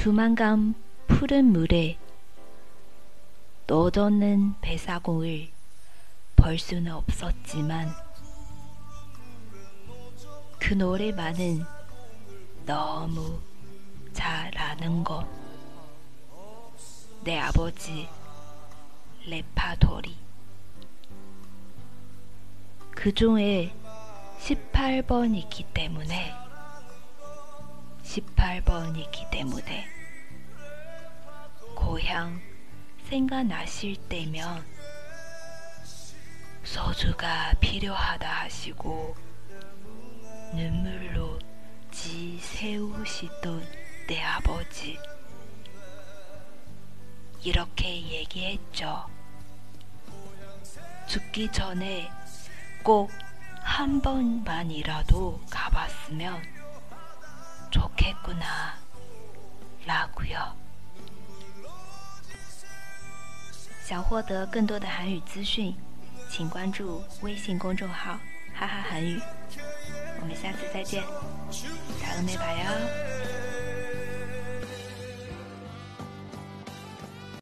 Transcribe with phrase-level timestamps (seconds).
[0.00, 0.74] 두만강
[1.08, 1.98] 푸른 물에
[3.66, 5.50] 너저는 배사공을
[6.36, 7.94] 벌 수는 없었지만
[10.58, 11.62] 그 노래만은
[12.64, 13.38] 너무
[14.14, 15.26] 잘 아는 것.
[17.22, 18.08] 내 아버지
[19.26, 20.16] 레파토리.
[22.92, 23.70] 그 중에
[24.38, 26.39] 18번이기 때문에
[28.10, 29.88] 18번이기 때문에
[31.74, 32.40] 고향
[33.08, 34.64] 생각나실 때면
[36.64, 39.14] 소주가 필요하다 하시고
[40.54, 41.38] 눈물로
[41.90, 43.66] 지 세우시던
[44.06, 44.98] 내 아버지
[47.42, 49.06] 이렇게 얘기했죠.
[51.06, 52.10] 죽기 전에
[52.82, 53.10] 꼭
[53.62, 56.59] 한 번만이라도 가봤으면
[57.71, 58.75] 좋겠구나
[59.85, 60.55] 라고요.
[63.83, 65.75] 想获得更多的韩语资讯，
[66.29, 68.19] 请关注微信公众号“
[68.55, 69.21] 哈哈韩语”。
[70.21, 71.03] 我们下次再见，
[72.01, 73.08] 다음에봐요